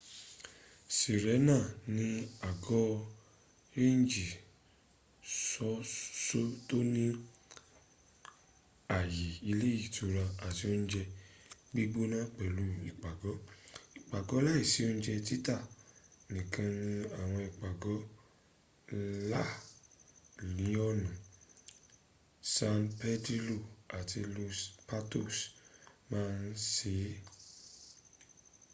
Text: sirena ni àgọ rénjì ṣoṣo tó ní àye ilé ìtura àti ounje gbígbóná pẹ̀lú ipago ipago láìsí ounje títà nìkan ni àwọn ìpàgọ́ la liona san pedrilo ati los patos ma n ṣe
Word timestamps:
sirena 0.97 1.57
ni 1.95 2.07
àgọ 2.49 2.79
rénjì 3.75 4.25
ṣoṣo 5.49 6.41
tó 6.67 6.77
ní 6.93 7.05
àye 8.99 9.27
ilé 9.51 9.67
ìtura 9.85 10.23
àti 10.45 10.63
ounje 10.73 11.01
gbígbóná 11.71 12.17
pẹ̀lú 12.37 12.63
ipago 12.91 13.31
ipago 13.99 14.35
láìsí 14.47 14.79
ounje 14.89 15.13
títà 15.27 15.55
nìkan 16.33 16.69
ni 16.85 16.97
àwọn 17.21 17.41
ìpàgọ́ 17.49 17.97
la 19.31 19.43
liona 20.57 21.11
san 22.53 22.79
pedrilo 22.99 23.57
ati 23.97 24.19
los 24.35 24.57
patos 24.87 25.35
ma 26.09 26.21
n 26.41 26.45
ṣe 26.73 26.93